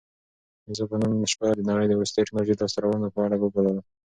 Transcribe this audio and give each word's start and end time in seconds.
زه 0.75 0.83
به 0.89 0.95
نن 1.01 1.13
شپه 1.31 1.45
د 1.57 1.59
نړۍ 1.69 1.85
د 1.87 1.93
وروستیو 1.95 2.17
ټیکنالوژیکي 2.25 2.59
لاسته 2.61 2.79
راوړنو 2.81 3.13
په 3.15 3.19
اړه 3.25 3.35
ولولم. 3.39 3.85